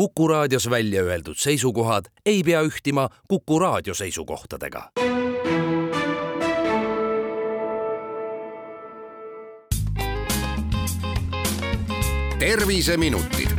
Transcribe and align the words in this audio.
Kuku 0.00 0.28
raadios 0.28 0.70
välja 0.70 1.02
öeldud 1.02 1.36
seisukohad 1.36 2.04
ei 2.26 2.42
pea 2.42 2.62
ühtima 2.62 3.08
Kuku 3.28 3.58
raadio 3.58 3.94
seisukohtadega. 3.94 4.90
terviseminutid. 12.38 13.50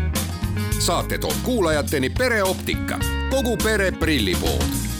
saate 0.79 1.17
toob 1.17 1.35
kuulajateni 1.43 2.09
pereoptika, 2.09 2.99
kogu 3.29 3.57
pere 3.57 3.91
prillipood 3.91 4.90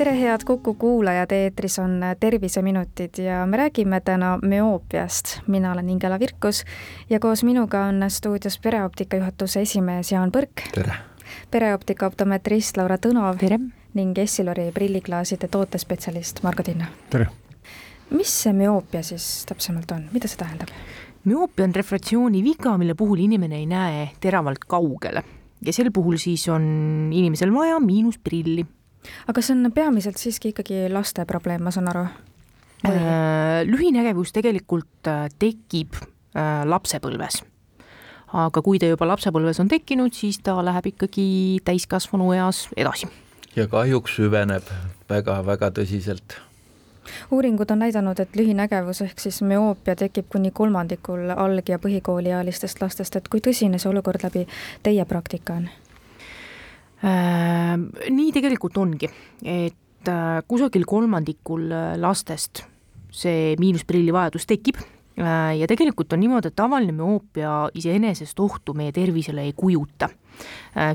tere, 0.00 0.14
head 0.16 0.40
Kuku 0.46 0.74
kuulajad, 0.74 1.32
eetris 1.32 1.78
on 1.78 2.00
Terviseminutid 2.20 3.18
ja 3.20 3.46
me 3.46 3.56
räägime 3.56 4.00
täna 4.00 4.38
müoopiast. 4.42 5.40
mina 5.46 5.72
olen 5.72 5.88
Ingela 5.88 6.18
Virkus 6.18 6.64
ja 7.10 7.20
koos 7.20 7.44
minuga 7.44 7.84
on 7.84 8.04
stuudios 8.08 8.58
pereoptika 8.58 9.16
juhatuse 9.16 9.60
esimees 9.60 10.12
Jaan 10.12 10.32
Põrk. 10.32 10.72
tere! 10.74 10.94
pereoptika 11.50 12.06
optometrist 12.06 12.76
Laura 12.76 12.96
Tõnov. 12.96 13.36
tere! 13.38 13.58
ning 13.94 14.18
Essilori 14.18 14.72
prilliklaaside 14.72 15.48
tootespetsialist 15.48 16.42
Margo 16.42 16.62
Tinna. 16.62 16.86
tere! 17.10 17.26
mis 18.10 18.42
see 18.42 18.52
müoopia 18.52 19.02
siis 19.02 19.44
täpsemalt 19.46 19.90
on, 19.90 20.08
mida 20.12 20.28
see 20.28 20.40
tähendab? 20.40 20.72
müoopia 21.24 21.64
on 21.68 21.74
refraktsiooni 21.74 22.44
viga, 22.44 22.78
mille 22.78 22.94
puhul 22.94 23.18
inimene 23.18 23.56
ei 23.60 23.66
näe 23.66 24.08
teravalt 24.20 24.64
kaugele 24.64 25.24
ja 25.66 25.72
sel 25.72 25.92
puhul 25.92 26.16
siis 26.16 26.48
on 26.48 26.62
inimesel 27.12 27.52
vaja 27.54 27.80
miinusprilli. 27.80 28.66
Aga 29.28 29.42
see 29.42 29.56
on 29.56 29.72
peamiselt 29.74 30.20
siiski 30.20 30.54
ikkagi 30.54 30.88
laste 30.92 31.24
probleem, 31.28 31.62
ma 31.64 31.72
saan 31.74 31.88
aru? 31.92 32.06
Äh, 32.88 33.62
lühinägevus 33.68 34.32
tegelikult 34.32 35.08
äh, 35.08 35.26
tekib 35.38 35.98
äh, 36.00 36.62
lapsepõlves. 36.64 37.42
aga 38.30 38.62
kui 38.62 38.78
ta 38.78 38.86
juba 38.86 39.08
lapsepõlves 39.10 39.58
on 39.60 39.68
tekkinud, 39.68 40.14
siis 40.14 40.38
ta 40.38 40.54
läheb 40.64 40.86
ikkagi 40.92 41.24
täiskasvanu 41.64 42.30
eas 42.32 42.68
edasi. 42.76 43.08
ja 43.56 43.66
kahjuks 43.68 44.16
süveneb 44.16 44.70
väga-väga 45.10 45.74
tõsiselt 45.76 46.38
uuringud 47.30 47.70
on 47.70 47.78
näidanud, 47.78 48.20
et 48.20 48.36
lühinägevus 48.36 49.02
ehk 49.02 49.20
siis 49.20 49.42
müoopia 49.42 49.96
tekib 49.96 50.28
kuni 50.32 50.50
kolmandikul 50.50 51.30
alg- 51.36 51.68
ja 51.68 51.78
põhikooliealistest 51.78 52.80
lastest, 52.80 53.16
et 53.16 53.28
kui 53.28 53.40
tõsine 53.40 53.78
see 53.78 53.90
olukord 53.90 54.24
läbi 54.24 54.46
teie 54.82 55.04
praktika 55.04 55.60
on? 55.60 55.68
Äh, 57.00 57.76
nii 58.12 58.32
tegelikult 58.36 58.76
ongi, 58.76 59.08
et 59.40 60.08
äh, 60.08 60.40
kusagil 60.48 60.84
kolmandikul 60.84 61.70
äh, 61.72 61.94
lastest 61.96 62.66
see 63.10 63.54
miinusprilli 63.58 64.12
vajadus 64.12 64.44
tekib 64.46 64.76
ja 65.20 65.66
tegelikult 65.68 66.14
on 66.14 66.20
niimoodi, 66.22 66.48
et 66.48 66.56
tavaline 66.56 66.94
müoopia 66.96 67.66
iseenesest 67.76 68.38
ohtu 68.40 68.72
meie 68.78 68.92
tervisele 68.94 69.42
ei 69.42 69.50
kujuta. 69.52 70.06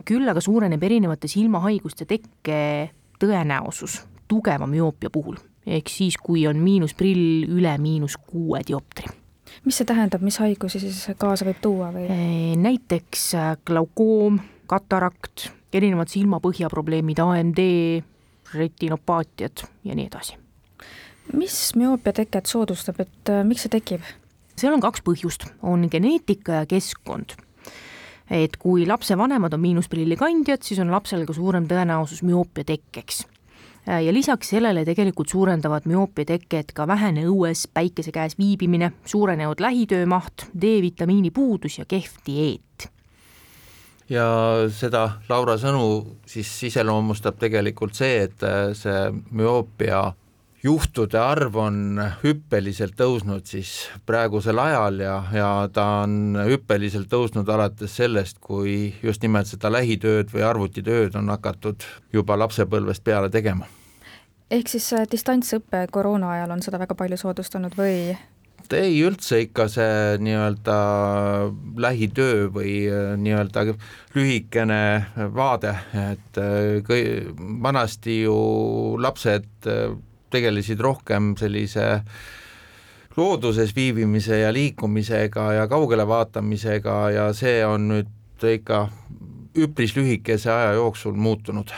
küll 0.07 0.29
aga 0.31 0.41
suureneb 0.41 0.81
erinevate 0.87 1.27
silmahaiguste 1.29 2.07
tekke 2.09 2.61
tõenäosus 3.21 3.99
tugeva 4.31 4.65
müoopia 4.65 5.11
puhul 5.13 5.35
ehk 5.67 5.91
siis, 5.91 6.17
kui 6.17 6.47
on 6.47 6.63
miinusprill 6.63 7.45
üle 7.51 7.75
miinus 7.77 8.15
kuue 8.17 8.63
dioptri. 8.65 9.11
mis 9.65 9.77
see 9.77 9.85
tähendab, 9.85 10.23
mis 10.25 10.39
haigusi 10.41 10.79
siis 10.79 11.03
kaasa 11.19 11.45
võib 11.45 11.61
tuua 11.61 11.91
või? 11.93 12.07
näiteks 12.55 13.27
glaukoom, 13.67 14.39
katarakt, 14.71 15.49
erinevad 15.75 16.11
silmapõhjaprobleemid, 16.11 17.21
AMD, 17.21 17.61
retinopaatiad 18.55 19.65
ja 19.83 19.95
nii 19.95 20.07
edasi. 20.09 20.37
mis 21.33 21.57
müoopia 21.75 22.13
teket 22.13 22.45
soodustab, 22.45 22.99
et 23.01 23.33
äh, 23.33 23.43
miks 23.43 23.65
see 23.65 23.73
tekib? 23.77 24.05
seal 24.55 24.73
on 24.73 24.83
kaks 24.83 25.03
põhjust, 25.03 25.49
on 25.63 25.87
geneetika 25.91 26.61
ja 26.61 26.65
keskkond 26.69 27.37
et 28.31 28.57
kui 28.57 28.87
lapsevanemad 28.89 29.53
on 29.53 29.61
miinusprilli 29.61 30.17
kandjad, 30.17 30.63
siis 30.65 30.79
on 30.81 30.89
lapsel 30.89 31.27
ka 31.29 31.33
suurem 31.33 31.67
tõenäosus 31.69 32.23
müoopia 32.25 32.65
tekkeks 32.65 33.25
Äh, 33.89 34.01
ja 34.03 34.13
lisaks 34.13 34.49
sellele 34.49 34.81
tegelikult 34.85 35.29
suurendavad 35.29 35.85
müoopia 35.85 36.25
teket 36.25 36.71
ka 36.73 36.87
vähene 36.89 37.27
õues 37.29 37.67
päikese 37.69 38.09
käes 38.11 38.33
viibimine, 38.39 38.91
suurenenud 39.05 39.61
lähitöö 39.61 40.07
maht, 40.09 40.47
D-vitamiini 40.49 41.29
puudus 41.31 41.77
ja 41.77 41.85
kehv 41.85 42.17
dieet. 42.25 42.89
Ja 44.09 44.27
seda 44.73 45.07
Laura 45.29 45.57
sõnu 45.61 46.17
siis 46.29 46.51
iseloomustab 46.69 47.39
tegelikult 47.41 47.97
see, 47.97 48.25
et 48.27 48.45
äh, 48.45 48.69
see 48.77 49.09
müoopia 49.31 50.11
juhtude 50.65 51.19
arv 51.21 51.57
on 51.61 51.99
hüppeliselt 52.23 52.95
tõusnud 52.97 53.45
siis 53.45 53.71
praegusel 54.05 54.59
ajal 54.61 54.99
ja, 55.03 55.15
ja 55.33 55.49
ta 55.73 55.85
on 56.05 56.37
hüppeliselt 56.47 57.09
tõusnud 57.11 57.49
alates 57.53 57.97
sellest, 57.99 58.39
kui 58.41 58.95
just 59.03 59.21
nimelt 59.25 59.49
seda 59.49 59.69
lähitööd 59.73 60.33
või 60.33 60.45
arvutitööd 60.47 61.17
on 61.19 61.29
hakatud 61.33 61.85
juba 62.13 62.37
lapsepõlvest 62.41 63.03
peale 63.05 63.29
tegema. 63.29 63.69
ehk 64.49 64.69
siis 64.69 64.93
äh, 64.93 65.05
distantsõpe 65.11 65.85
koroona 65.91 66.31
ajal 66.37 66.57
on 66.57 66.65
seda 66.65 66.81
väga 66.81 66.97
palju 66.97 67.17
soodustanud 67.17 67.77
või? 67.77 68.15
Ei, 68.73 68.95
üldse 69.05 69.43
ikka 69.45 69.67
see 69.69 70.15
nii-öelda 70.25 70.77
lähitöö 71.85 72.47
või 72.55 72.73
äh, 72.89 73.13
nii-öelda 73.21 73.67
lühikene 74.15 74.81
vaade, 75.35 75.75
et 75.93 76.41
äh, 76.41 76.81
kõi-, 76.87 77.29
vanasti 77.61 78.21
ju 78.23 78.35
lapsed 79.01 79.69
tegelesid 80.33 80.81
rohkem 80.81 81.35
sellise 81.39 82.01
looduses 83.15 83.71
viibimise 83.75 84.41
ja 84.41 84.51
liikumisega 84.53 85.53
ja 85.53 85.67
kaugele 85.71 86.07
vaatamisega 86.07 86.95
ja 87.15 87.27
see 87.33 87.61
on 87.65 87.87
nüüd 87.93 88.47
ikka 88.51 88.87
üpris 89.55 89.95
lühikese 89.95 90.51
aja 90.51 90.73
jooksul 90.75 91.15
muutunud. 91.15 91.71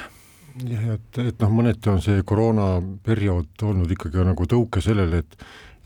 Jah, 0.65 0.87
et, 0.95 1.19
et 1.21 1.43
noh, 1.43 1.51
mõneti 1.53 1.91
on 1.91 2.01
see 2.01 2.23
koroonaperiood 2.25 3.65
olnud 3.67 3.91
ikkagi 3.93 4.23
nagu 4.25 4.47
tõuke 4.49 4.81
sellele, 4.81 5.21
et 5.21 5.37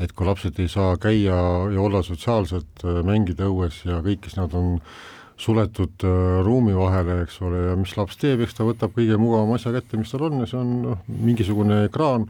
et 0.01 0.11
kui 0.17 0.27
lapsed 0.27 0.59
ei 0.59 0.69
saa 0.71 0.97
käia 1.01 1.37
ja 1.71 1.81
olla 1.81 2.01
sotsiaalselt, 2.05 2.83
mängida 3.05 3.47
õues 3.49 3.83
ja 3.85 4.01
kõik, 4.05 4.25
siis 4.27 4.39
nad 4.39 4.53
on 4.57 4.79
suletud 5.41 6.05
äh, 6.05 6.41
ruumi 6.45 6.73
vahele, 6.77 7.21
eks 7.25 7.39
ole, 7.45 7.65
ja 7.69 7.77
mis 7.79 7.95
laps 7.97 8.19
teeb, 8.21 8.43
eks 8.43 8.57
ta 8.57 8.67
võtab 8.67 8.93
kõige 8.95 9.17
mugavam 9.21 9.55
asja 9.55 9.73
kätte, 9.73 9.97
mis 9.99 10.11
tal 10.13 10.27
on 10.27 10.43
ja 10.43 10.49
see 10.49 10.59
on 10.59 10.75
noh, 10.85 11.01
mingisugune 11.09 11.85
ekraan, 11.87 12.27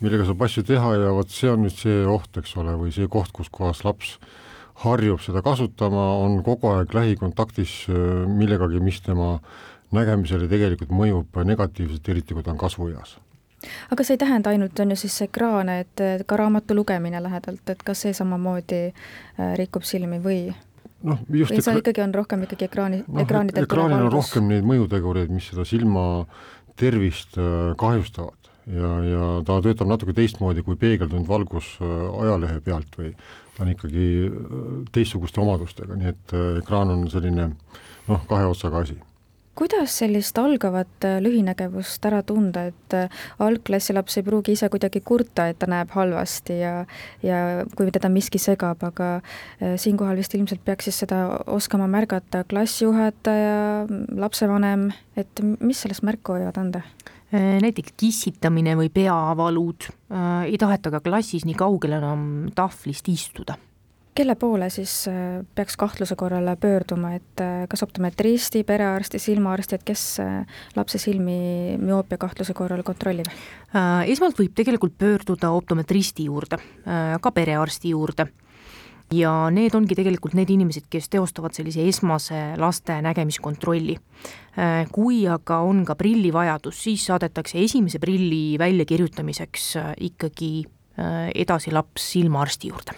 millega 0.00 0.28
saab 0.28 0.46
asju 0.46 0.64
teha 0.68 0.94
ja 0.96 1.12
vot 1.16 1.32
see 1.32 1.52
on 1.52 1.66
nüüd 1.66 1.76
see 1.76 2.02
oht, 2.08 2.32
eks 2.40 2.56
ole, 2.60 2.76
või 2.80 2.94
see 2.96 3.08
koht, 3.12 3.32
kus 3.36 3.52
kohas 3.52 3.84
laps 3.86 4.16
harjub 4.84 5.22
seda 5.24 5.40
kasutama, 5.44 6.08
on 6.24 6.42
kogu 6.46 6.72
aeg 6.72 6.96
lähikontaktis 6.96 7.78
äh, 7.92 8.24
millegagi, 8.28 8.80
mis 8.84 9.02
tema 9.04 9.36
nägemisele 9.96 10.48
tegelikult 10.50 10.92
mõjub 10.96 11.44
negatiivselt, 11.46 12.08
eriti 12.12 12.36
kui 12.36 12.44
ta 12.44 12.54
on 12.54 12.60
kasvueas 12.60 13.16
aga 13.90 14.04
see 14.04 14.16
ei 14.16 14.20
tähenda 14.22 14.52
ainult, 14.52 14.78
on 14.80 14.92
ju 14.92 14.98
siis 15.00 15.16
ekraane, 15.26 15.80
et 15.84 16.04
ka 16.26 16.38
raamatu 16.40 16.76
lugemine 16.76 17.20
lähedalt, 17.22 17.64
et 17.72 17.82
kas 17.86 18.04
see 18.06 18.14
samamoodi 18.16 18.80
äh, 18.90 19.54
rikub 19.60 19.86
silmi 19.86 20.20
või? 20.22 20.40
noh, 21.06 21.20
just 21.30 21.54
või 21.54 21.64
seal 21.64 21.80
ikkagi 21.82 22.02
on 22.04 22.14
rohkem 22.16 22.44
ikkagi 22.46 22.68
ekraani 22.68 23.02
no,, 23.04 23.20
ekraanidel 23.22 23.66
ekraanil 23.68 24.06
on 24.08 24.12
rohkem 24.14 24.48
neid 24.50 24.66
mõjutegureid, 24.68 25.32
mis 25.32 25.48
seda 25.52 25.66
silma 25.68 26.26
tervist 26.76 27.38
äh, 27.40 27.72
kahjustavad. 27.80 28.52
Ja, 28.66 28.88
ja 29.06 29.26
ta 29.46 29.60
töötab 29.62 29.86
natuke 29.86 30.10
teistmoodi 30.10 30.64
kui 30.66 30.74
peegeldunud 30.80 31.28
valgus 31.30 31.76
äh, 31.78 31.90
ajalehe 32.24 32.58
pealt 32.66 32.96
või 32.98 33.12
ta 33.54 33.62
on 33.62 33.70
ikkagi 33.72 34.06
teistsuguste 34.92 35.40
omadustega, 35.40 35.96
nii 35.96 36.10
et 36.10 36.34
ekraan 36.58 36.90
on 36.92 37.06
selline 37.08 37.52
noh, 37.54 38.26
kahe 38.28 38.48
otsaga 38.50 38.82
asi 38.82 38.98
kuidas 39.56 39.94
sellist 39.98 40.38
algavat 40.38 41.04
äh, 41.06 41.18
lühinägevust 41.24 42.04
ära 42.08 42.20
tunda, 42.26 42.66
et 42.70 42.96
äh, 42.96 43.08
algklassi 43.42 43.94
laps 43.96 44.18
ei 44.20 44.26
pruugi 44.26 44.54
ise 44.56 44.68
kuidagi 44.72 45.00
kurta, 45.04 45.48
et 45.50 45.58
ta 45.60 45.68
näeb 45.70 45.92
halvasti 45.96 46.58
ja 46.60 46.74
ja 47.24 47.40
kui 47.76 47.90
teda 47.94 48.10
miski 48.12 48.40
segab, 48.42 48.84
aga 48.86 49.10
äh, 49.16 49.76
siinkohal 49.80 50.20
vist 50.20 50.36
ilmselt 50.36 50.64
peaks 50.64 50.90
siis 50.90 51.02
seda 51.04 51.24
oskama 51.46 51.88
märgata 51.90 52.44
klassijuhataja, 52.48 53.86
lapsevanem, 54.16 54.90
et 55.16 55.44
mis 55.60 55.80
sellest 55.82 56.06
märku 56.06 56.36
võivad 56.36 56.62
anda? 56.62 56.86
näiteks 57.36 57.96
kissitamine 57.98 58.76
või 58.78 58.86
peavalud, 58.94 59.88
ei 60.46 60.54
taheta 60.62 60.92
ka 60.94 61.00
klassis 61.02 61.42
nii 61.44 61.56
kaugel 61.58 61.96
enam 61.98 62.20
tahvlist 62.54 63.10
istuda 63.10 63.56
kelle 64.16 64.36
poole 64.38 64.68
siis 64.72 64.92
äh, 65.10 65.42
peaks 65.54 65.76
kahtluse 65.76 66.16
korral 66.18 66.48
pöörduma, 66.60 67.14
et 67.18 67.42
äh, 67.42 67.66
kas 67.70 67.84
optometristi, 67.84 68.64
perearsti, 68.66 69.20
silmaarsti, 69.20 69.76
et 69.76 69.84
kes 69.86 70.04
äh, 70.24 70.58
lapse 70.76 71.00
silmi 71.02 71.76
müoopia 71.82 72.18
kahtluse 72.20 72.56
korral 72.56 72.84
kontrollib? 72.86 73.30
esmalt 74.06 74.38
võib 74.38 74.54
tegelikult 74.56 74.94
pöörduda 74.96 75.50
optometristi 75.52 76.24
juurde, 76.30 76.56
ka 77.20 77.32
perearsti 77.34 77.90
juurde 77.92 78.24
ja 79.12 79.32
need 79.52 79.74
ongi 79.76 79.98
tegelikult 79.98 80.36
need 80.38 80.48
inimesed, 80.54 80.86
kes 80.88 81.10
teostavad 81.12 81.52
sellise 81.52 81.84
esmase 81.84 82.38
laste 82.56 82.96
nägemiskontrolli. 83.04 83.98
Kui 84.94 85.18
aga 85.28 85.58
on 85.66 85.82
ka 85.84 85.98
prillivajadus, 85.98 86.78
siis 86.86 87.04
saadetakse 87.10 87.60
esimese 87.60 88.00
prilli 88.00 88.56
väljakirjutamiseks 88.62 89.68
ikkagi 90.08 90.54
edasi 91.44 91.74
laps 91.76 92.08
silmaarsti 92.14 92.72
juurde 92.72 92.96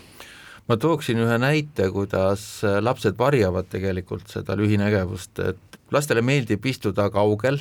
ma 0.69 0.77
tooksin 0.77 1.21
ühe 1.25 1.39
näite, 1.41 1.89
kuidas 1.95 2.63
lapsed 2.81 3.19
varjavad 3.19 3.71
tegelikult 3.73 4.29
seda 4.33 4.57
lühinägevust, 4.59 5.41
et 5.41 5.79
lastele 5.95 6.21
meeldib 6.25 6.67
istuda 6.69 7.09
kaugel 7.13 7.61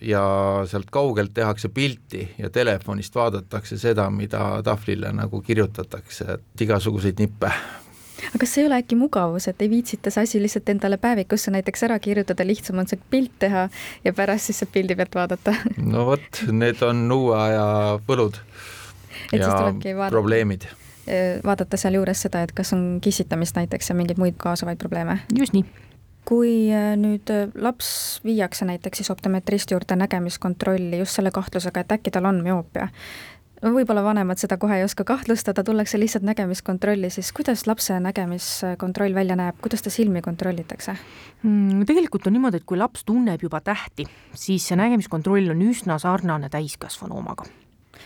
ja 0.00 0.22
sealt 0.70 0.88
kaugelt 0.92 1.34
tehakse 1.36 1.68
pilti 1.68 2.24
ja 2.38 2.50
telefonist 2.50 3.14
vaadatakse 3.14 3.78
seda, 3.78 4.08
mida 4.10 4.62
tahvlile 4.64 5.12
nagu 5.12 5.42
kirjutatakse, 5.44 6.38
et 6.38 6.66
igasuguseid 6.66 7.20
nippe 7.20 7.52
aga 8.20 8.42
kas 8.42 8.56
ei 8.60 8.66
ole 8.68 8.76
äkki 8.82 8.96
mugavus, 9.00 9.46
et 9.48 9.62
ei 9.64 9.70
viitsita 9.72 10.12
see 10.12 10.26
asi 10.26 10.40
lihtsalt 10.42 10.68
endale 10.72 10.98
päevikusse 11.00 11.52
näiteks 11.54 11.86
ära 11.88 11.96
kirjutada, 12.02 12.44
lihtsam 12.46 12.82
on 12.82 12.88
see 12.88 13.00
pilt 13.12 13.32
teha 13.40 13.68
ja 14.04 14.12
pärast 14.16 14.50
siis 14.50 14.60
saab 14.60 14.72
pildi 14.74 14.96
pealt 14.96 15.16
vaadata? 15.16 15.54
no 15.80 16.04
vot, 16.10 16.42
need 16.52 16.82
on 16.84 17.06
uue 17.16 17.36
aja 17.36 17.64
võlud 18.08 18.40
et 19.32 19.40
ja 19.40 20.10
probleemid. 20.10 20.68
Vaadata 21.44 21.78
sealjuures 21.80 22.26
seda, 22.26 22.42
et 22.42 22.52
kas 22.52 22.74
on 22.76 22.98
kissitamist 23.02 23.56
näiteks 23.56 23.90
ja 23.90 23.94
mingeid 23.98 24.18
muid 24.20 24.36
kaasavaid 24.38 24.78
probleeme? 24.78 25.18
just 25.38 25.56
nii 25.56 25.64
kui 26.28 26.70
äh, 26.70 26.94
nüüd 27.00 27.30
äh, 27.32 27.50
laps 27.58 28.20
viiakse 28.26 28.68
näiteks 28.68 29.02
siis 29.02 29.10
optometristi 29.10 29.74
juurde 29.74 29.96
nägemiskontrolli 29.98 31.00
just 31.00 31.16
selle 31.18 31.32
kahtlusega, 31.34 31.82
et 31.82 31.92
äkki 31.96 32.12
tal 32.14 32.28
on 32.28 32.42
müoopia, 32.44 32.90
no 33.62 33.72
võib-olla 33.74 34.04
vanemad 34.04 34.40
seda 34.40 34.58
kohe 34.60 34.78
ei 34.78 34.84
oska 34.84 35.04
kahtlustada, 35.08 35.64
tullakse 35.66 36.00
lihtsalt 36.00 36.26
nägemiskontrolli, 36.28 37.10
siis 37.12 37.32
kuidas 37.36 37.66
lapse 37.70 37.96
nägemiskontroll 38.04 39.16
välja 39.16 39.38
näeb, 39.40 39.58
kuidas 39.64 39.82
ta 39.86 39.92
silmi 39.92 40.22
kontrollitakse 40.24 40.96
mm,? 41.42 41.86
Tegelikult 41.88 42.28
on 42.28 42.36
niimoodi, 42.38 42.60
et 42.60 42.68
kui 42.68 42.78
laps 42.78 43.04
tunneb 43.08 43.42
juba 43.48 43.62
tähti, 43.64 44.06
siis 44.34 44.68
see 44.68 44.78
nägemiskontroll 44.80 45.54
on 45.56 45.66
üsna 45.70 45.98
sarnane 46.02 46.52
täiskasvanu 46.52 47.18
omaga 47.24 47.48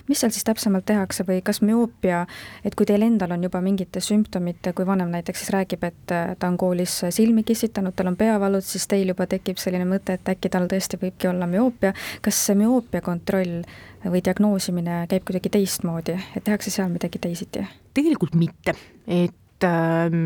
mis 0.09 0.21
seal 0.21 0.33
siis 0.35 0.47
täpsemalt 0.47 0.87
tehakse 0.89 1.27
või 1.29 1.41
kas 1.45 1.61
müoopia, 1.65 2.25
et 2.65 2.75
kui 2.75 2.87
teil 2.89 3.05
endal 3.07 3.37
on 3.37 3.47
juba 3.47 3.61
mingite 3.65 4.03
sümptomite, 4.05 4.73
kui 4.73 4.87
vanem 4.87 5.13
näiteks 5.15 5.45
siis 5.45 5.55
räägib, 5.55 5.85
et 5.85 6.15
äh, 6.15 6.35
ta 6.39 6.51
on 6.51 6.59
koolis 6.61 7.01
silmi 7.15 7.45
kissitanud, 7.47 7.95
tal 7.97 8.13
on 8.13 8.19
peavalud, 8.21 8.65
siis 8.65 8.87
teil 8.91 9.13
juba 9.15 9.29
tekib 9.31 9.61
selline 9.63 9.87
mõte, 9.89 10.19
et 10.19 10.35
äkki 10.35 10.53
tal 10.53 10.69
tõesti 10.71 11.01
võibki 11.01 11.31
olla 11.31 11.49
müoopia, 11.51 11.95
kas 12.25 12.43
see 12.47 12.59
müoopia 12.59 13.05
kontroll 13.05 13.63
või 14.05 14.21
diagnoosimine 14.25 15.05
käib 15.09 15.25
kuidagi 15.25 15.53
teistmoodi, 15.55 16.19
et 16.37 16.45
tehakse 16.45 16.73
seal 16.75 16.93
midagi 16.93 17.23
teisiti? 17.23 17.65
tegelikult 17.95 18.35
mitte, 18.35 18.75
et 19.07 19.35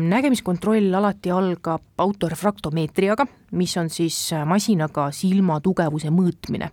nägemiskontroll 0.09 0.93
alati 0.95 1.31
algab 1.31 1.83
autorefraktomeetriaga, 1.97 3.25
mis 3.51 3.77
on 3.77 3.89
siis 3.89 4.17
äh, 4.33 4.45
masinaga 4.45 5.09
silma 5.15 5.59
tugevuse 5.61 6.11
mõõtmine 6.13 6.71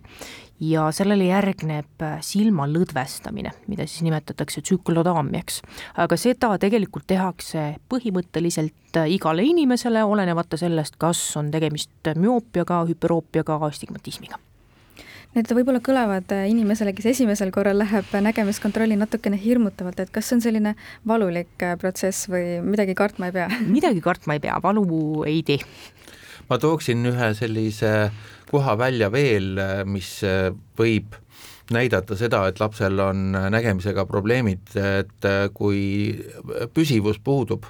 ja 0.59 0.87
sellele 0.91 1.29
järgneb 1.29 2.01
äh, 2.01 2.17
silma 2.25 2.67
lõdvestamine, 2.69 3.51
mida 3.67 3.85
siis 3.87 4.01
nimetatakse 4.07 4.61
tsüklodaamiaks. 4.61 5.61
aga 5.97 6.17
seda 6.17 6.57
tegelikult 6.57 7.07
tehakse 7.07 7.75
põhimõtteliselt 7.89 8.97
äh, 8.97 9.09
igale 9.13 9.45
inimesele, 9.45 10.03
olenemata 10.03 10.57
sellest, 10.57 10.97
kas 10.97 11.21
on 11.37 11.51
tegemist 11.51 12.13
müoopiaga, 12.15 12.85
hüperoopiaga, 12.89 13.61
astigmatismiga 13.69 14.41
Need 15.37 15.51
võib-olla 15.53 15.77
kõlavad 15.85 16.31
äh, 16.33 16.47
inimesele, 16.49 16.95
kes 16.97 17.11
esimesel 17.11 17.51
korral 17.53 17.77
läheb 17.77 18.09
nägemiskontrolli 18.25 18.95
natukene 18.97 19.37
hirmutavalt, 19.37 19.99
et 20.01 20.09
kas 20.13 20.25
see 20.25 20.39
on 20.39 20.41
selline 20.41 20.71
valulik 21.05 21.61
äh, 21.61 21.75
protsess 21.77 22.25
või 22.31 22.55
midagi 22.65 22.95
kartma 22.97 23.29
ei 23.29 23.35
pea? 23.35 23.45
midagi 23.75 24.01
kartma 24.01 24.33
ei 24.33 24.41
pea, 24.41 24.55
valu 24.63 24.87
ei 25.29 25.43
tee. 25.45 25.59
ma 26.49 26.57
tooksin 26.57 27.05
ühe 27.11 27.29
sellise 27.37 27.91
koha 28.49 28.73
välja 28.81 29.11
veel, 29.13 29.53
äh, 29.61 29.83
mis 29.85 30.09
võib 30.79 31.13
näidata 31.69 32.17
seda, 32.17 32.41
et 32.49 32.57
lapsel 32.63 32.97
on 33.03 33.37
nägemisega 33.53 34.07
probleemid, 34.09 34.71
et 34.79 35.25
kui 35.53 36.15
püsivus 36.73 37.19
puudub, 37.21 37.67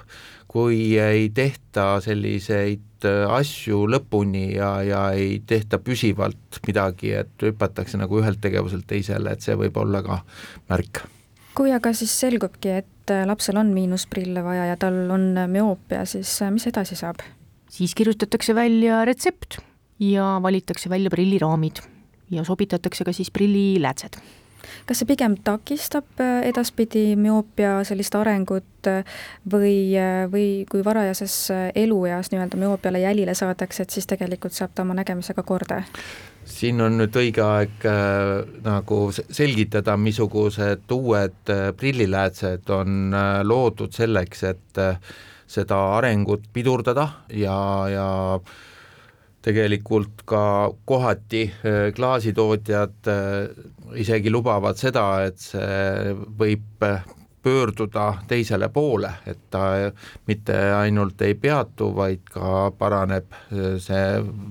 kui 0.48 0.96
ei 0.98 1.28
tehta 1.34 1.98
selliseid 2.00 3.04
äh, 3.06 3.26
asju 3.28 3.84
lõpuni 3.92 4.54
ja, 4.56 4.70
ja 4.82 5.02
ei 5.12 5.42
tehta 5.46 5.80
püsivalt 5.82 6.60
midagi, 6.66 7.12
et 7.20 7.44
hüpatakse 7.44 8.00
nagu 8.00 8.22
ühelt 8.22 8.40
tegevuselt 8.42 8.88
teisele, 8.88 9.34
et 9.34 9.44
see 9.44 9.56
võib 9.60 9.76
olla 9.84 10.02
ka 10.06 10.22
märk. 10.70 11.04
kui 11.58 11.72
aga 11.74 11.92
siis 11.92 12.14
selgubki, 12.20 12.78
et 12.80 13.12
äh, 13.12 13.26
lapsel 13.28 13.60
on 13.60 13.74
miinusprille 13.76 14.44
vaja 14.44 14.70
ja 14.72 14.80
tal 14.80 15.04
on 15.12 15.34
müoopia, 15.52 16.06
siis 16.08 16.38
äh, 16.42 16.52
mis 16.54 16.66
edasi 16.70 16.96
saab? 16.96 17.20
siis 17.68 17.92
kirjutatakse 17.94 18.54
välja 18.56 19.04
retsept 19.04 19.60
ja 20.00 20.38
valitakse 20.42 20.88
välja 20.88 21.12
prilliraamid 21.12 21.84
ja 22.32 22.44
sobitatakse 22.44 23.04
ka 23.04 23.12
siis 23.12 23.30
prilliläätsed 23.30 24.16
kas 24.86 25.02
see 25.02 25.08
pigem 25.08 25.36
takistab 25.44 26.22
äh, 26.22 26.40
edaspidi 26.48 27.12
müoopia 27.16 27.78
sellist 27.88 28.14
arengut 28.18 28.90
äh, 28.90 29.04
või, 29.52 29.76
äh, 29.98 30.24
või 30.32 30.48
kui 30.70 30.84
varajases 30.84 31.36
elueas 31.74 32.32
nii-öelda 32.32 32.60
müoopiale 32.60 33.02
jälile 33.04 33.34
saadakse, 33.38 33.84
et 33.84 33.94
siis 33.94 34.08
tegelikult 34.08 34.56
saab 34.56 34.74
ta 34.74 34.86
oma 34.86 34.96
nägemisega 34.98 35.42
korda? 35.42 35.82
siin 36.48 36.80
on 36.80 36.96
nüüd 37.00 37.16
õige 37.20 37.42
aeg 37.44 37.86
äh, 37.88 38.30
nagu 38.64 39.00
selgitada, 39.12 39.96
missugused 40.00 40.94
uued 40.94 41.52
äh, 41.52 41.68
prilliläätsed 41.76 42.70
on 42.72 43.12
äh, 43.14 43.34
loodud 43.44 43.92
selleks, 43.94 44.44
et 44.48 44.80
äh, 44.80 44.96
seda 45.48 45.78
arengut 45.98 46.48
pidurdada 46.52 47.08
ja, 47.32 47.58
ja 47.92 48.08
äh, 48.36 48.56
tegelikult 49.42 50.24
ka 50.28 50.70
kohati 50.84 51.44
äh, 51.48 51.92
klaasitootjad 51.94 53.10
äh, 53.10 54.00
isegi 54.00 54.30
lubavad 54.30 54.78
seda, 54.80 55.04
et 55.28 55.38
see 55.42 56.14
võib 56.38 56.84
äh, 56.86 57.04
pöörduda 57.42 58.24
teisele 58.28 58.68
poole, 58.74 59.12
et 59.30 59.38
ta 59.50 59.92
mitte 60.26 60.56
ainult 60.74 61.22
ei 61.22 61.36
peatu, 61.38 61.92
vaid 61.94 62.26
ka 62.34 62.72
paraneb 62.76 63.30
see 63.80 64.02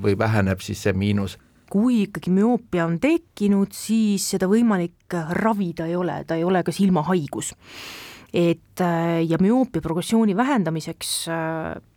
või 0.04 0.16
väheneb 0.18 0.64
siis 0.64 0.86
see 0.88 0.96
miinus 0.96 1.36
kui 1.68 2.06
ikkagi 2.06 2.32
müoopia 2.32 2.86
on 2.88 2.96
tekkinud, 3.04 3.74
siis 3.76 4.24
seda 4.32 4.48
võimalik 4.48 5.12
ravida 5.36 5.84
ei 5.84 5.98
ole, 6.00 6.22
ta 6.24 6.38
ei 6.40 6.46
ole 6.48 6.62
ka 6.64 6.72
silmahaigus. 6.72 7.52
Et 8.34 8.82
ja 9.28 9.38
müoopia 9.40 9.82
progressiooni 9.82 10.36
vähendamiseks 10.36 11.12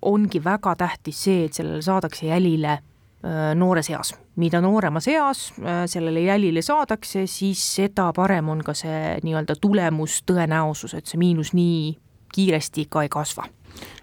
ongi 0.02 0.38
väga 0.44 0.76
tähtis 0.78 1.24
see, 1.24 1.44
et 1.44 1.56
sellele 1.58 1.82
saadakse 1.82 2.26
jälile 2.26 2.78
Äh, 3.20 3.54
noores 3.54 3.90
eas. 3.90 4.14
mida 4.36 4.62
nooremas 4.64 5.04
eas 5.08 5.52
äh, 5.60 5.82
sellele 5.86 6.20
jälile 6.24 6.62
saadakse, 6.64 7.26
siis 7.28 7.60
seda 7.74 8.06
parem 8.16 8.48
on 8.48 8.62
ka 8.64 8.72
see 8.72 9.18
nii-öelda 9.20 9.58
tulemustõenäosus, 9.60 10.94
et 10.96 11.04
see 11.04 11.20
miinus 11.20 11.50
nii 11.52 11.98
kiiresti 12.32 12.86
ka 12.88 13.02
ei 13.04 13.10
kasva. 13.12 13.44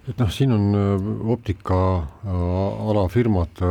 et 0.06 0.22
noh, 0.22 0.30
siin 0.30 0.54
on 0.54 0.68
äh, 0.78 1.08
optikaala 1.34 3.08
firmad 3.10 3.64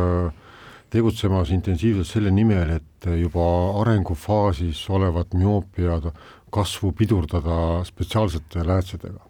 tegutsemas 0.91 1.55
intensiivselt 1.55 2.11
selle 2.11 2.31
nimel, 2.35 2.81
et 2.81 3.07
juba 3.21 3.47
arengufaasis 3.85 4.83
olevat 4.91 5.31
müoopiad 5.31 6.11
kasvu 6.53 6.91
pidurdada 6.91 7.83
spetsiaalsete 7.87 8.67
läätsedega. 8.67 9.23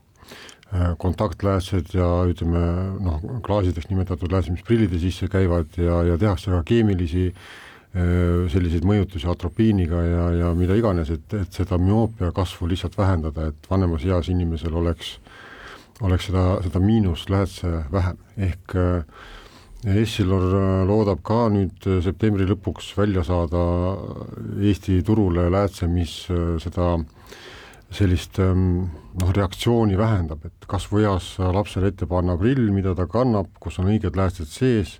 Äh, 0.67 0.97
kontaktläätsed 0.99 1.93
ja 1.95 2.07
ütleme 2.27 2.59
noh, 2.99 3.21
klaasideks 3.45 3.87
nimetatud 3.87 4.31
läätsed, 4.31 4.51
mis 4.57 4.65
prillide 4.67 4.99
sisse 4.99 5.29
käivad 5.31 5.77
ja, 5.79 6.01
ja 6.03 6.17
tehakse 6.19 6.51
ka 6.51 6.59
keemilisi 6.67 7.29
äh, 7.29 8.49
selliseid 8.51 8.83
mõjutusi 8.83 9.29
atropiiniga 9.31 10.01
ja, 10.03 10.25
ja 10.41 10.51
mida 10.59 10.75
iganes, 10.75 11.13
et, 11.15 11.37
et 11.39 11.55
seda 11.55 11.79
müoopia 11.79 12.33
kasvu 12.35 12.67
lihtsalt 12.67 12.99
vähendada, 12.99 13.47
et 13.47 13.71
vanemas 13.71 14.03
eas 14.03 14.27
inimesel 14.33 14.75
oleks, 14.75 15.15
oleks 16.03 16.27
seda, 16.27 16.45
seda 16.67 16.83
miinusläätse 16.83 17.71
vähem, 17.93 18.19
ehk 18.49 18.75
äh, 18.75 19.25
Essilor 19.85 20.85
loodab 20.89 21.19
ka 21.21 21.47
nüüd 21.53 21.85
septembri 22.01 22.47
lõpuks 22.49 22.89
välja 22.97 23.21
saada 23.27 23.61
Eesti 24.57 25.03
turule 25.05 25.45
läätse, 25.53 25.85
mis 25.91 26.23
seda 26.63 26.95
sellist 27.93 28.39
ähm, 28.43 28.89
noh, 29.21 29.31
reaktsiooni 29.35 29.97
vähendab, 29.97 30.43
et 30.45 30.67
kasvueas 30.67 31.35
lapsele 31.39 31.91
ette 31.91 32.07
panna 32.09 32.35
prill, 32.39 32.69
mida 32.75 32.93
ta 32.97 33.07
kannab, 33.09 33.53
kus 33.63 33.79
on 33.79 33.91
õiged 33.93 34.17
läästed 34.17 34.49
sees, 34.51 34.97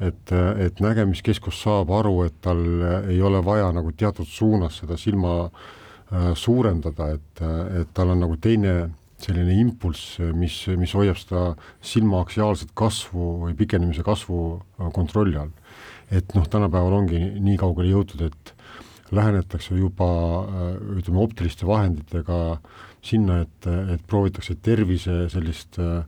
et, 0.00 0.32
et 0.32 0.80
nägemiskeskus 0.82 1.60
saab 1.62 1.92
aru, 1.94 2.18
et 2.26 2.36
tal 2.44 2.62
ei 3.06 3.20
ole 3.22 3.42
vaja 3.44 3.70
nagu 3.74 3.92
teatud 3.96 4.28
suunas 4.28 4.80
seda 4.82 4.98
silma 5.00 5.36
äh, 5.46 6.32
suurendada, 6.34 7.12
et, 7.14 7.44
et 7.82 7.94
tal 7.94 8.12
on 8.14 8.24
nagu 8.26 8.36
teine 8.42 8.76
selline 9.22 9.54
impulss, 9.62 10.18
mis, 10.36 10.58
mis 10.76 10.92
hoiab 10.96 11.18
seda 11.20 11.44
silma 11.80 12.20
aksiaalset 12.24 12.74
kasvu 12.76 13.30
või 13.46 13.56
pikenemise 13.58 14.04
kasvu 14.06 14.40
äh, 14.56 14.90
kontrolli 14.94 15.38
all. 15.40 15.54
et 16.10 16.36
noh, 16.36 16.46
tänapäeval 16.46 17.00
ongi 17.00 17.18
nii 17.18 17.56
kaugele 17.58 17.90
jõutud, 17.90 18.28
et 18.28 18.52
lähenetakse 19.14 19.74
juba 19.74 20.08
ütleme, 20.98 21.20
optiliste 21.22 21.66
vahenditega 21.66 22.58
sinna, 23.06 23.40
et, 23.44 23.68
et 23.94 24.02
proovitakse 24.06 24.56
tervise 24.62 25.26
sellist 25.32 25.78
äh, 25.82 26.02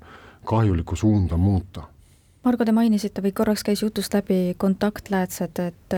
kahjulikku 0.48 0.96
suunda 0.96 1.36
muuta. 1.36 1.88
Margo, 2.46 2.62
te 2.64 2.72
mainisite 2.72 3.22
või 3.22 3.32
korraks 3.34 3.64
käis 3.66 3.80
jutust 3.82 4.14
läbi 4.14 4.54
kontaktläätsed, 4.62 5.58
et 5.58 5.96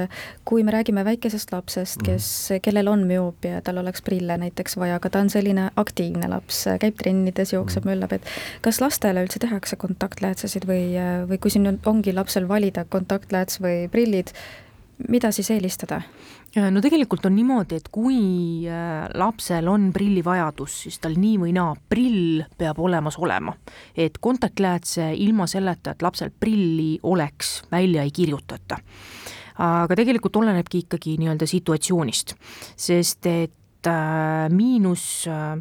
kui 0.48 0.62
me 0.64 0.72
räägime 0.72 1.04
väikesest 1.04 1.52
lapsest, 1.52 2.00
kes, 2.06 2.28
kellel 2.64 2.88
on 2.88 3.04
müoopia 3.08 3.58
ja 3.58 3.60
tal 3.66 3.82
oleks 3.82 4.00
prille 4.06 4.38
näiteks 4.40 4.78
vaja, 4.80 4.96
aga 4.96 5.10
ta 5.12 5.20
on 5.20 5.28
selline 5.30 5.68
aktiivne 5.80 6.30
laps, 6.32 6.62
käib 6.80 6.96
trennides, 7.02 7.52
jookseb, 7.52 7.84
möllab, 7.84 8.16
et 8.16 8.32
kas 8.64 8.80
lastele 8.80 9.26
üldse 9.26 9.42
tehakse 9.44 9.76
kontaktläätsesid 9.84 10.64
või, 10.70 10.96
või 11.28 11.38
kui 11.44 11.52
siin 11.52 11.76
ongi 11.76 12.16
lapsel 12.16 12.48
valida 12.48 12.86
kontaktlääts 12.88 13.60
või 13.60 13.84
prillid, 13.92 14.32
mida 15.08 15.30
siis 15.32 15.50
eelistada? 15.50 16.00
no 16.70 16.80
tegelikult 16.82 17.28
on 17.28 17.36
niimoodi, 17.36 17.78
et 17.78 17.88
kui 17.94 18.16
äh, 18.66 19.06
lapsel 19.14 19.68
on 19.70 19.90
prillivajadus, 19.94 20.80
siis 20.86 20.98
tal 21.02 21.14
nii 21.20 21.36
või 21.44 21.54
naa 21.54 21.76
prill 21.88 22.42
peab 22.58 22.80
olemas 22.82 23.18
olema. 23.18 23.54
et 23.96 24.18
kontaktläätse 24.18 25.12
ilma 25.14 25.46
selleta, 25.46 25.94
et 25.94 26.02
lapsel 26.02 26.30
prilli 26.30 26.98
oleks, 27.02 27.62
välja 27.70 28.02
ei 28.02 28.10
kirjutata. 28.10 28.78
aga 29.58 29.96
tegelikult 29.96 30.36
olenebki 30.36 30.84
ikkagi 30.86 31.16
nii-öelda 31.20 31.46
situatsioonist, 31.46 32.34
sest 32.76 33.26
et 33.26 33.86
äh, 33.86 34.50
miinus 34.50 35.28
äh, 35.28 35.56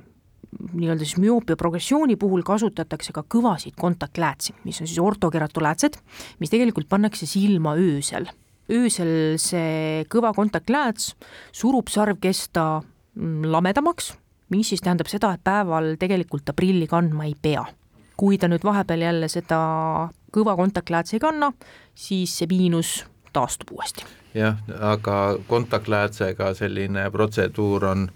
nii-öelda 0.74 1.05
siis 1.05 1.22
müoopia 1.22 1.55
progressiooni 1.55 2.15
puhul 2.17 2.41
kasutatakse 2.43 3.13
ka 3.13 3.22
kõvasid 3.22 3.77
kontaktläätsi, 3.77 4.58
mis 4.65 4.81
on 4.81 4.89
siis 4.89 5.00
ortokeratoläätsed, 5.00 6.01
mis 6.39 6.50
tegelikult 6.50 6.89
pannakse 6.89 7.29
silma 7.29 7.77
öösel 7.77 8.25
öösel 8.69 9.38
see 9.41 10.05
kõva 10.11 10.33
kontaktlääts 10.38 11.13
surub 11.51 11.89
sarvkesta 11.91 12.81
mm, 12.81 13.49
lamedamaks, 13.51 14.13
mis 14.53 14.71
siis 14.71 14.83
tähendab 14.85 15.09
seda, 15.11 15.33
et 15.35 15.43
päeval 15.43 15.95
tegelikult 16.01 16.45
ta 16.45 16.55
prilli 16.57 16.88
kandma 16.88 17.27
ei 17.29 17.35
pea. 17.41 17.65
kui 18.19 18.38
ta 18.38 18.49
nüüd 18.51 18.65
vahepeal 18.67 18.99
jälle 18.99 19.27
seda 19.31 19.57
kõva 20.35 20.55
kontaktläätsi 20.59 21.15
ei 21.15 21.21
kanna, 21.23 21.53
siis 21.95 22.33
see 22.38 22.49
miinus 22.51 23.05
taastub 23.33 23.71
uuesti. 23.71 24.05
jah, 24.33 24.57
aga 24.81 25.38
kontaktläätsega 25.47 26.53
selline 26.53 27.09
protseduur 27.11 27.85
on 27.85 28.09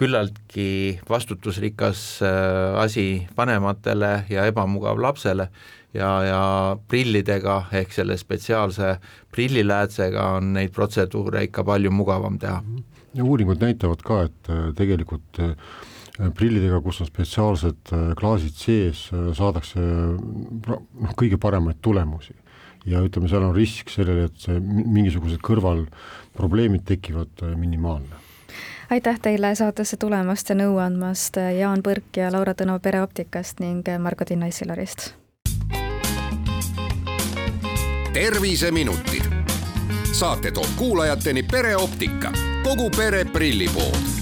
küllaltki 0.00 0.98
vastutusrikas 1.08 2.22
äh, 2.24 2.80
asi 2.80 3.26
vanematele 3.36 4.24
ja 4.32 4.46
ebamugav 4.48 5.00
lapsele 5.00 5.50
ja, 5.94 6.08
ja 6.24 6.42
prillidega 6.88 7.64
ehk 7.82 7.92
selle 7.92 8.16
spetsiaalse 8.20 8.94
prilliläätsega 9.34 10.26
on 10.38 10.54
neid 10.56 10.72
protseduure 10.72 11.44
ikka 11.48 11.64
palju 11.68 11.92
mugavam 11.92 12.38
teha. 12.40 12.62
ja 13.14 13.24
uuringud 13.24 13.60
näitavad 13.60 14.04
ka, 14.06 14.22
et 14.30 14.52
äh, 14.52 14.70
tegelikult 14.78 15.42
äh, 15.44 15.52
prillidega, 16.36 16.80
kus 16.84 17.02
on 17.04 17.08
spetsiaalsed 17.08 17.92
klaasid 18.16 18.56
sees, 18.56 19.06
saadakse 19.36 19.80
noh, 19.80 21.12
kõige 21.16 21.36
paremaid 21.40 21.80
tulemusi. 21.84 22.34
ja 22.88 23.04
ütleme, 23.04 23.28
seal 23.28 23.44
on 23.44 23.54
risk 23.56 23.92
sellele, 23.92 24.30
et 24.30 24.48
see 24.48 24.56
mingisugused 24.64 25.40
kõrvalprobleemid 25.44 26.88
tekivad 26.88 27.48
minimaalne 27.60 28.29
aitäh 28.90 29.20
teile 29.22 29.54
saatesse 29.54 29.96
tulemast 29.96 30.48
ja 30.48 30.54
nõu 30.58 30.76
andmast, 30.82 31.36
Jaan 31.58 31.82
Põrk 31.82 32.16
ja 32.16 32.32
Laura 32.32 32.54
Tõno 32.54 32.78
Pereoptikast 32.82 33.60
ning 33.60 33.86
Margo 33.98 34.24
Tinna-Issilarist 34.24 35.12
terviseminutid. 38.12 39.24
saate 40.12 40.50
toob 40.50 40.66
kuulajateni 40.76 41.42
pereoptika, 41.42 42.32
kogu 42.64 42.90
pere 42.90 43.24
prillipood 43.24 44.19